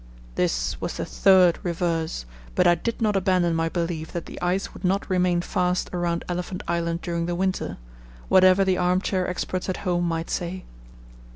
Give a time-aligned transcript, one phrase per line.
[0.33, 4.73] This was the third reverse, but I did not abandon my belief that the ice
[4.73, 7.77] would not remain fast around Elephant Island during the winter,
[8.27, 10.63] whatever the arm chair experts at home might say.